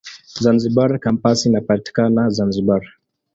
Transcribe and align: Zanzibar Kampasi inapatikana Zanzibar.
Zanzibar 0.43 0.91
Kampasi 1.03 1.43
inapatikana 1.49 2.21
Zanzibar. 2.35 2.83